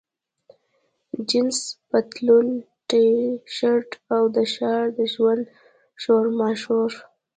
جینس 1.27 1.59
پتلون، 1.89 2.47
ټي 2.89 3.05
شرټ، 3.55 3.89
او 4.13 4.23
د 4.35 4.37
ښار 4.53 4.85
د 4.97 4.99
ژوند 5.13 5.43
شورماشور. 6.01 6.91